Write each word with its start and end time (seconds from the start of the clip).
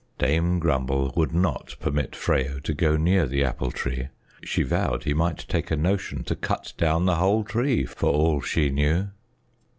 Dame 0.17 0.57
Grumble 0.57 1.13
would 1.15 1.31
not 1.31 1.75
permit 1.79 2.13
Freyo 2.15 2.59
to 2.63 2.73
go 2.73 2.97
near 2.97 3.27
the 3.27 3.43
Apple 3.43 3.69
Tree. 3.69 4.07
She 4.43 4.63
vowed 4.63 5.03
he 5.03 5.13
might 5.13 5.45
take 5.47 5.69
a 5.69 5.75
notion 5.75 6.23
to 6.23 6.35
cut 6.35 6.73
down 6.75 7.05
the 7.05 7.17
whole 7.17 7.43
tree, 7.43 7.85
for 7.85 8.09
all 8.11 8.41
she 8.41 8.71
knew. 8.71 9.09